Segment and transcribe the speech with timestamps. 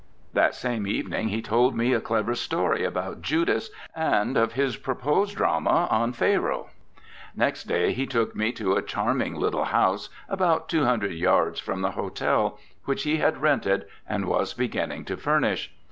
[0.33, 5.35] 'That same evening he told me a clever story about Judas, and of his proposed
[5.37, 6.71] drama on Pharaoh.
[7.35, 11.81] Next day he took me to a charming little house, about two hundred yards from
[11.83, 15.71] the hotel, which he had rented and was beginning to furnish.